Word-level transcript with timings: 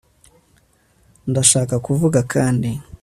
ndashaka 1.29 1.75
kuvuga 1.85 2.19
kandi 2.33 2.69